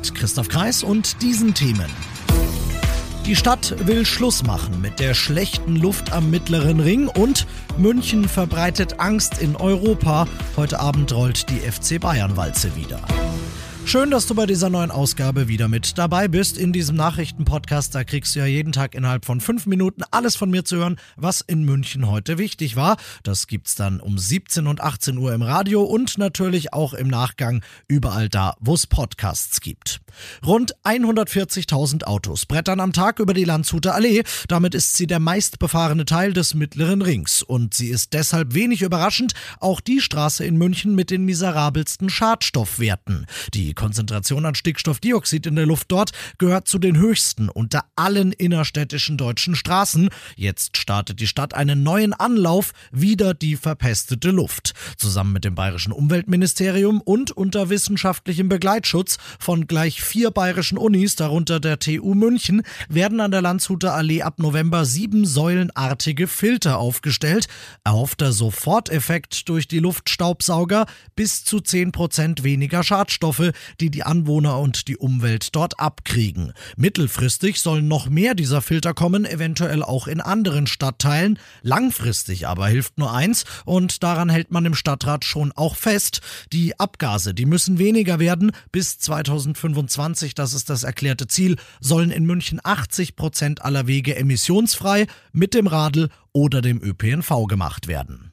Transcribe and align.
Mit 0.00 0.14
Christoph 0.14 0.48
Kreis 0.48 0.82
und 0.82 1.20
diesen 1.20 1.52
Themen. 1.52 1.90
Die 3.26 3.36
Stadt 3.36 3.86
will 3.86 4.06
Schluss 4.06 4.42
machen 4.44 4.80
mit 4.80 4.98
der 4.98 5.12
schlechten 5.12 5.76
Luft 5.76 6.12
am 6.12 6.30
Mittleren 6.30 6.80
Ring 6.80 7.06
und 7.06 7.46
München 7.76 8.26
verbreitet 8.26 8.98
Angst 8.98 9.42
in 9.42 9.56
Europa. 9.56 10.26
Heute 10.56 10.80
Abend 10.80 11.12
rollt 11.12 11.50
die 11.50 11.58
FC 11.58 12.00
Bayern 12.00 12.38
Walze 12.38 12.74
wieder. 12.76 12.98
Schön, 13.90 14.12
dass 14.12 14.28
du 14.28 14.36
bei 14.36 14.46
dieser 14.46 14.70
neuen 14.70 14.92
Ausgabe 14.92 15.48
wieder 15.48 15.66
mit 15.66 15.98
dabei 15.98 16.28
bist. 16.28 16.56
In 16.56 16.72
diesem 16.72 16.94
Nachrichtenpodcast, 16.94 17.92
da 17.92 18.04
kriegst 18.04 18.36
du 18.36 18.38
ja 18.38 18.46
jeden 18.46 18.70
Tag 18.70 18.94
innerhalb 18.94 19.24
von 19.24 19.40
fünf 19.40 19.66
Minuten 19.66 20.04
alles 20.12 20.36
von 20.36 20.48
mir 20.48 20.64
zu 20.64 20.76
hören, 20.76 20.94
was 21.16 21.40
in 21.40 21.64
München 21.64 22.06
heute 22.06 22.38
wichtig 22.38 22.76
war. 22.76 22.98
Das 23.24 23.48
gibt's 23.48 23.74
dann 23.74 23.98
um 23.98 24.16
17 24.16 24.68
und 24.68 24.80
18 24.80 25.18
Uhr 25.18 25.34
im 25.34 25.42
Radio 25.42 25.82
und 25.82 26.18
natürlich 26.18 26.72
auch 26.72 26.94
im 26.94 27.08
Nachgang 27.08 27.64
überall 27.88 28.28
da, 28.28 28.54
wo 28.60 28.74
es 28.74 28.86
Podcasts 28.86 29.60
gibt. 29.60 30.00
Rund 30.46 30.76
140.000 30.84 32.04
Autos 32.04 32.46
brettern 32.46 32.78
am 32.78 32.92
Tag 32.92 33.18
über 33.18 33.34
die 33.34 33.42
Landshuter 33.42 33.96
Allee. 33.96 34.22
Damit 34.46 34.76
ist 34.76 34.96
sie 34.96 35.08
der 35.08 35.18
meistbefahrene 35.18 36.04
Teil 36.04 36.32
des 36.32 36.54
Mittleren 36.54 37.02
Rings. 37.02 37.42
Und 37.42 37.74
sie 37.74 37.88
ist 37.88 38.12
deshalb 38.12 38.54
wenig 38.54 38.82
überraschend 38.82 39.32
auch 39.58 39.80
die 39.80 40.00
Straße 40.00 40.44
in 40.44 40.56
München 40.56 40.94
mit 40.94 41.10
den 41.10 41.24
miserabelsten 41.24 42.08
Schadstoffwerten. 42.08 43.26
Die 43.52 43.74
Konzentration 43.80 44.44
an 44.44 44.54
Stickstoffdioxid 44.54 45.46
in 45.46 45.56
der 45.56 45.64
Luft 45.64 45.90
dort 45.90 46.10
gehört 46.36 46.68
zu 46.68 46.78
den 46.78 46.98
höchsten 46.98 47.48
unter 47.48 47.86
allen 47.96 48.30
innerstädtischen 48.32 49.16
deutschen 49.16 49.54
Straßen. 49.54 50.10
Jetzt 50.36 50.76
startet 50.76 51.18
die 51.18 51.26
Stadt 51.26 51.54
einen 51.54 51.82
neuen 51.82 52.12
Anlauf, 52.12 52.72
wieder 52.92 53.32
die 53.32 53.56
verpestete 53.56 54.32
Luft. 54.32 54.74
Zusammen 54.98 55.32
mit 55.32 55.46
dem 55.46 55.54
bayerischen 55.54 55.92
Umweltministerium 55.92 57.00
und 57.00 57.30
unter 57.30 57.70
wissenschaftlichem 57.70 58.50
Begleitschutz 58.50 59.16
von 59.38 59.66
gleich 59.66 60.02
vier 60.02 60.30
bayerischen 60.30 60.76
Unis, 60.76 61.16
darunter 61.16 61.58
der 61.58 61.78
TU 61.78 62.12
München, 62.12 62.62
werden 62.90 63.18
an 63.20 63.30
der 63.30 63.40
Landshuter 63.40 63.94
Allee 63.94 64.20
ab 64.20 64.40
November 64.40 64.84
sieben 64.84 65.24
säulenartige 65.24 66.28
Filter 66.28 66.76
aufgestellt. 66.76 67.48
Erhoffter 67.84 68.32
Soforteffekt 68.32 69.48
durch 69.48 69.68
die 69.68 69.78
Luftstaubsauger 69.78 70.84
bis 71.16 71.44
zu 71.46 71.58
10% 71.58 72.42
weniger 72.42 72.84
Schadstoffe, 72.84 73.52
die 73.80 73.90
die 73.90 74.02
Anwohner 74.02 74.58
und 74.58 74.88
die 74.88 74.96
Umwelt 74.96 75.54
dort 75.54 75.78
abkriegen. 75.80 76.52
Mittelfristig 76.76 77.60
sollen 77.60 77.88
noch 77.88 78.08
mehr 78.08 78.34
dieser 78.34 78.62
Filter 78.62 78.94
kommen, 78.94 79.24
eventuell 79.24 79.82
auch 79.82 80.06
in 80.06 80.20
anderen 80.20 80.66
Stadtteilen. 80.66 81.38
Langfristig 81.62 82.46
aber 82.46 82.68
hilft 82.68 82.98
nur 82.98 83.12
eins 83.12 83.44
und 83.64 84.02
daran 84.02 84.28
hält 84.28 84.50
man 84.50 84.64
im 84.64 84.74
Stadtrat 84.74 85.24
schon 85.24 85.52
auch 85.52 85.76
fest. 85.76 86.20
Die 86.52 86.78
Abgase, 86.78 87.34
die 87.34 87.46
müssen 87.46 87.78
weniger 87.78 88.18
werden. 88.18 88.52
Bis 88.72 88.98
2025, 88.98 90.34
das 90.34 90.54
ist 90.54 90.70
das 90.70 90.82
erklärte 90.82 91.26
Ziel, 91.26 91.56
sollen 91.80 92.10
in 92.10 92.24
München 92.24 92.60
80 92.62 93.16
Prozent 93.16 93.62
aller 93.62 93.86
Wege 93.86 94.16
emissionsfrei 94.16 95.06
mit 95.32 95.54
dem 95.54 95.66
Radl 95.66 96.08
oder 96.32 96.62
dem 96.62 96.82
ÖPNV 96.82 97.46
gemacht 97.46 97.88
werden. 97.88 98.30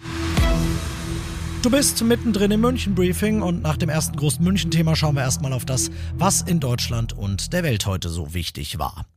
Du 1.63 1.71
bist 1.71 2.01
mittendrin 2.03 2.51
im 2.51 2.61
München-Briefing 2.61 3.41
und 3.41 3.63
nach 3.63 3.77
dem 3.77 3.89
ersten 3.89 4.15
großen 4.15 4.43
München-Thema 4.43 4.95
schauen 4.95 5.15
wir 5.15 5.23
erstmal 5.23 5.53
auf 5.53 5.65
das, 5.65 5.89
was 6.13 6.43
in 6.43 6.59
Deutschland 6.59 7.13
und 7.13 7.51
der 7.51 7.63
Welt 7.63 7.87
heute 7.87 8.09
so 8.09 8.35
wichtig 8.35 8.77
war. 8.77 9.07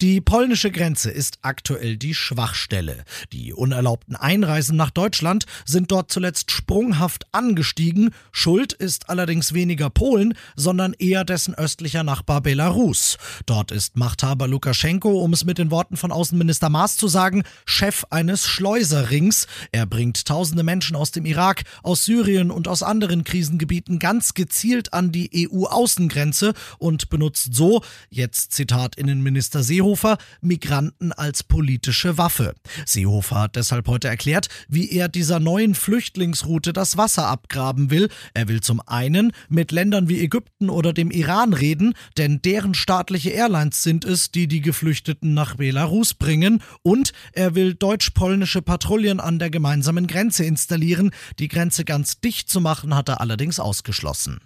Die 0.00 0.22
polnische 0.22 0.70
Grenze 0.70 1.10
ist 1.10 1.38
aktuell 1.42 1.98
die 1.98 2.14
Schwachstelle. 2.14 3.04
Die 3.32 3.52
unerlaubten 3.52 4.16
Einreisen 4.16 4.76
nach 4.76 4.90
Deutschland 4.90 5.44
sind 5.66 5.92
dort 5.92 6.10
zuletzt 6.10 6.50
sprunghaft 6.50 7.26
angestiegen. 7.32 8.14
Schuld 8.32 8.72
ist 8.72 9.10
allerdings 9.10 9.52
weniger 9.52 9.90
Polen, 9.90 10.34
sondern 10.56 10.94
eher 10.94 11.24
dessen 11.24 11.54
östlicher 11.54 12.02
Nachbar 12.02 12.40
Belarus. 12.40 13.18
Dort 13.44 13.70
ist 13.70 13.96
Machthaber 13.98 14.48
Lukaschenko, 14.48 15.20
um 15.20 15.34
es 15.34 15.44
mit 15.44 15.58
den 15.58 15.70
Worten 15.70 15.98
von 15.98 16.12
Außenminister 16.12 16.70
Maas 16.70 16.96
zu 16.96 17.08
sagen, 17.08 17.44
Chef 17.66 18.04
eines 18.08 18.46
Schleuserrings. 18.46 19.46
Er 19.70 19.84
bringt 19.84 20.24
tausende 20.24 20.62
Menschen 20.62 20.96
aus 20.96 21.10
dem 21.10 21.26
Irak, 21.26 21.62
aus 21.82 21.89
aus 21.90 22.04
Syrien 22.04 22.52
und 22.52 22.68
aus 22.68 22.84
anderen 22.84 23.24
Krisengebieten 23.24 23.98
ganz 23.98 24.34
gezielt 24.34 24.92
an 24.92 25.10
die 25.10 25.48
EU-Außengrenze 25.50 26.54
und 26.78 27.10
benutzt 27.10 27.52
so, 27.52 27.82
jetzt 28.10 28.52
Zitat 28.52 28.94
Innenminister 28.94 29.64
Seehofer, 29.64 30.16
Migranten 30.40 31.10
als 31.10 31.42
politische 31.42 32.16
Waffe. 32.16 32.54
Seehofer 32.86 33.40
hat 33.40 33.56
deshalb 33.56 33.88
heute 33.88 34.06
erklärt, 34.06 34.48
wie 34.68 34.88
er 34.92 35.08
dieser 35.08 35.40
neuen 35.40 35.74
Flüchtlingsroute 35.74 36.72
das 36.72 36.96
Wasser 36.96 37.26
abgraben 37.26 37.90
will. 37.90 38.08
Er 38.34 38.46
will 38.46 38.60
zum 38.60 38.80
einen 38.86 39.32
mit 39.48 39.72
Ländern 39.72 40.08
wie 40.08 40.20
Ägypten 40.20 40.70
oder 40.70 40.92
dem 40.92 41.10
Iran 41.10 41.54
reden, 41.54 41.94
denn 42.16 42.40
deren 42.40 42.74
staatliche 42.74 43.30
Airlines 43.30 43.82
sind 43.82 44.04
es, 44.04 44.30
die 44.30 44.46
die 44.46 44.60
Geflüchteten 44.60 45.34
nach 45.34 45.56
Belarus 45.56 46.14
bringen. 46.14 46.62
Und 46.82 47.12
er 47.32 47.56
will 47.56 47.74
deutsch-polnische 47.74 48.62
Patrouillen 48.62 49.18
an 49.18 49.40
der 49.40 49.50
gemeinsamen 49.50 50.06
Grenze 50.06 50.44
installieren. 50.44 51.10
Die 51.40 51.48
Grenze 51.48 51.79
ganz 51.84 52.20
dicht 52.20 52.48
zu 52.48 52.60
machen, 52.60 52.94
hat 52.94 53.08
er 53.08 53.20
allerdings 53.20 53.60
ausgeschlossen. 53.60 54.40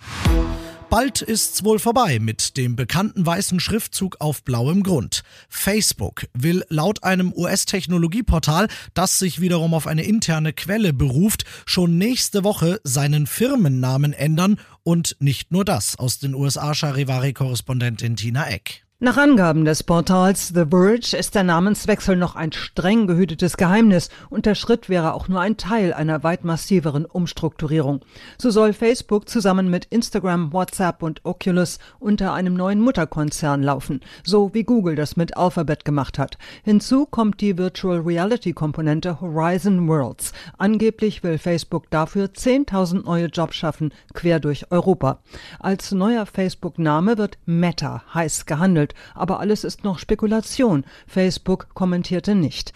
Bald 0.91 1.23
ist's 1.23 1.65
wohl 1.65 1.81
vorbei 1.81 2.21
mit 2.21 2.57
dem 2.57 2.77
bekannten 2.77 3.27
weißen 3.27 3.59
Schriftzug 3.59 4.21
auf 4.21 4.45
blauem 4.45 4.85
Grund. 4.85 5.25
Facebook 5.49 6.27
will 6.35 6.65
laut 6.69 7.03
einem 7.03 7.33
US-Technologieportal, 7.33 8.69
das 8.95 9.19
sich 9.19 9.41
wiederum 9.41 9.75
auf 9.75 9.89
eine 9.89 10.05
interne 10.05 10.53
Quelle 10.53 10.93
beruft, 10.93 11.45
schon 11.67 11.99
nächste 11.99 12.45
Woche 12.45 12.81
seinen 12.85 13.27
Firmennamen 13.27 14.13
ändern 14.13 14.61
und 14.85 15.17
nicht 15.19 15.51
nur 15.51 15.65
das 15.65 15.99
aus 15.99 16.21
den 16.21 16.35
USA 16.35 16.75
Charivari-Korrespondentin 16.75 18.15
Tina 18.15 18.49
Eck. 18.49 18.84
Nach 19.01 19.17
Angaben 19.17 19.65
des 19.65 19.83
Portals 19.83 20.53
The 20.55 20.67
Verge 20.71 21.17
ist 21.19 21.35
der 21.35 21.43
Namenswechsel 21.43 22.15
noch 22.15 22.37
ein 22.37 22.53
streng 22.53 23.09
gehütetes 23.09 23.57
Geheimnis 23.57 24.09
und 24.31 24.47
der 24.47 24.55
Schritt 24.55 24.89
wäre 24.89 25.15
auch 25.15 25.27
nur 25.27 25.41
ein 25.41 25.57
Teil 25.57 25.93
einer 25.93 26.23
weit 26.23 26.45
massiveren 26.45 27.05
Umstrukturierung. 27.05 28.03
So 28.39 28.51
soll 28.51 28.73
Facebook 28.73 29.29
zusammen 29.29 29.69
mit 29.69 29.87
Instagram, 29.87 30.53
WhatsApp 30.53 31.03
und 31.03 31.23
Oculus 31.25 31.81
unter 31.99 32.35
einem 32.35 32.55
neuen 32.55 32.81
Mutterkonzern 32.81 33.65
laufen, 33.65 34.01
so 34.23 34.55
wie 34.55 34.63
Google 34.63 34.95
das 34.95 35.17
mit 35.17 35.37
Alphabet 35.37 35.85
gemacht 35.85 36.17
hat. 36.17 36.39
Hinzu 36.63 37.05
kommt 37.05 37.41
die 37.41 37.59
Virtual 37.59 37.99
Reality 37.99 38.53
Komponente 38.53 39.21
Horizon 39.21 39.89
Worlds. 39.89 40.33
Angeblich 40.57 41.25
will 41.25 41.39
Facebook 41.39 41.91
dafür 41.91 42.27
10.000 42.27 43.05
neue 43.05 43.27
Jobs 43.27 43.57
schaffen, 43.57 43.93
quer 44.15 44.39
durch 44.39 44.71
Europa. 44.71 45.19
Als 45.59 45.91
neuer 45.91 46.27
Facebook-Name 46.27 47.19
wird 47.19 47.39
Meta 47.45 48.05
heiß 48.15 48.47
gehandelt 48.47 48.84
aber 49.15 49.41
alles 49.41 49.65
ist 49.65 49.85
noch 49.85 49.99
Spekulation. 49.99 50.85
Facebook 51.07 51.69
kommentierte 51.75 52.35
nicht. 52.35 52.73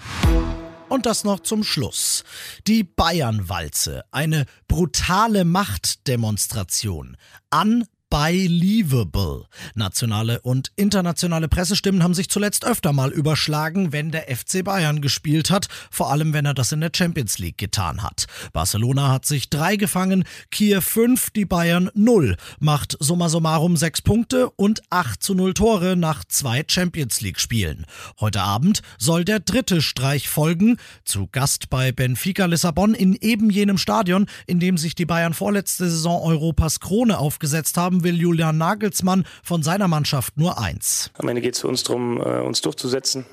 Und 0.89 1.05
das 1.05 1.25
noch 1.25 1.41
zum 1.41 1.65
Schluss. 1.65 2.25
Die 2.67 2.83
Bayernwalze, 2.83 4.05
eine 4.11 4.47
brutale 4.69 5.45
Machtdemonstration. 5.45 7.17
An 7.51 7.85
Believable. 8.11 9.45
Nationale 9.75 10.41
und 10.41 10.73
internationale 10.77 11.47
Pressestimmen 11.47 12.03
haben 12.03 12.15
sich 12.15 12.31
zuletzt 12.31 12.65
öfter 12.65 12.95
mal 12.95 13.11
überschlagen, 13.13 13.93
wenn 13.93 14.11
der 14.11 14.35
FC 14.35 14.65
Bayern 14.65 15.03
gespielt 15.03 15.51
hat, 15.51 15.69
vor 15.91 16.11
allem 16.11 16.33
wenn 16.33 16.47
er 16.47 16.55
das 16.55 16.73
in 16.73 16.81
der 16.81 16.91
Champions 16.95 17.39
League 17.39 17.59
getan 17.59 18.03
hat. 18.03 18.27
Barcelona 18.55 19.09
hat 19.13 19.27
sich 19.27 19.51
drei 19.51 19.77
gefangen, 19.77 20.25
Kiew 20.51 20.81
fünf, 20.81 21.29
die 21.31 21.45
Bayern 21.45 21.91
null, 21.93 22.37
macht 22.59 22.97
summa 22.99 23.29
summarum 23.29 23.77
sechs 23.77 24.01
Punkte 24.01 24.49
und 24.51 24.81
acht 24.89 25.23
zu 25.23 25.35
null 25.35 25.53
Tore 25.53 25.95
nach 25.95 26.25
zwei 26.25 26.65
Champions 26.67 27.21
League 27.21 27.39
Spielen. 27.39 27.85
Heute 28.21 28.41
Abend 28.41 28.81
soll 28.97 29.27
der 29.27 29.41
dritte 29.41 29.83
Streich 29.83 30.31
folgen, 30.31 30.79
zu 31.05 31.29
Gast 31.31 31.69
bei 31.69 31.93
Benfica 31.93 32.47
Lissabon 32.47 32.95
in 32.95 33.15
eben 33.21 33.51
jenem 33.51 33.77
Stadion, 33.77 34.27
in 34.47 34.61
dem 34.61 34.79
sich 34.79 34.95
die 34.95 35.07
Bayern 35.07 35.35
vorletzte 35.35 35.91
Saison 35.91 36.23
Europas 36.23 36.81
Krone 36.81 37.19
aufgesetzt 37.19 37.77
haben, 37.77 37.98
haben, 37.99 38.05
will 38.05 38.15
Julian 38.15 38.59
Nagelsmann 38.59 39.25
von 39.43 39.63
seiner 39.63 39.89
Mannschaft 39.89 40.37
nur 40.37 40.59
eins. 40.59 41.11
Am 41.15 41.29
Ende 41.29 41.41
geht 41.41 41.55
es 41.55 41.61
für 41.61 41.69
uns 41.69 41.83
darum, 41.83 42.21
äh, 42.21 42.41
uns 42.41 42.61
durchzusetzen 42.61 43.25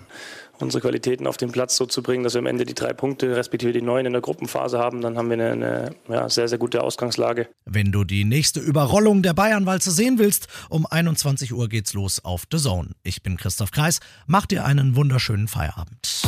unsere 0.60 0.82
Qualitäten 0.82 1.28
auf 1.28 1.38
den 1.38 1.52
Platz 1.52 1.76
so 1.78 1.86
zu 1.86 2.02
bringen, 2.02 2.24
dass 2.24 2.34
wir 2.34 2.40
am 2.40 2.46
Ende 2.46 2.66
die 2.66 2.74
drei 2.74 2.94
Punkte 2.94 3.36
respektive 3.36 3.72
die 3.72 3.82
neun 3.82 4.06
in 4.06 4.14
der 4.14 4.22
Gruppenphase 4.22 4.80
haben, 4.80 5.02
dann 5.02 5.18
haben 5.18 5.30
wir 5.30 5.34
eine, 5.34 5.52
eine 5.52 5.96
ja, 6.10 6.30
sehr, 6.30 6.48
sehr 6.48 6.58
gute 6.58 6.84
Ausgangslage. 6.84 7.48
Wenn 7.66 7.92
du 7.92 8.04
die 8.04 8.24
nächste 8.24 8.60
Überrollung 8.60 9.22
der 9.22 9.34
Bayernwalze 9.34 9.92
sehen 9.92 10.20
willst, 10.20 10.48
um 10.70 10.86
21 10.86 11.54
Uhr 11.54 11.70
geht's 11.70 11.94
los 11.94 12.24
auf 12.24 12.44
The 12.52 12.58
Zone. 12.58 12.90
Ich 13.04 13.24
bin 13.24 13.38
Christoph 13.38 13.72
Kreis, 13.72 14.00
mach 14.28 14.46
dir 14.46 14.66
einen 14.66 14.96
wunderschönen 14.96 15.48
Feierabend. 15.48 16.26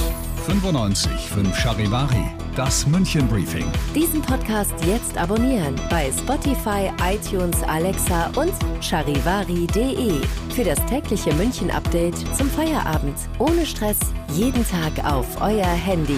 95 0.48 1.12
5 1.12 1.58
Charivari, 1.58 2.24
das 2.56 2.88
München 2.88 3.28
Briefing. 3.28 3.66
Diesen 3.94 4.22
Podcast 4.22 4.74
jetzt 4.86 5.18
abonnieren 5.18 5.76
bei 5.90 6.10
Spotify, 6.10 6.90
iTunes, 7.04 7.62
Alexa 7.64 8.28
und 8.28 8.54
charivari.de. 8.82 10.22
Für 10.56 10.64
das 10.64 10.84
tägliche 10.86 11.34
München 11.34 11.70
Update 11.70 12.16
zum 12.34 12.50
Feierabend. 12.50 13.18
Ohne 13.40 13.66
Stress, 13.66 13.98
jeden 14.34 14.66
Tag 14.68 15.04
auf 15.06 15.42
euer 15.42 15.66
Handy. 15.66 16.18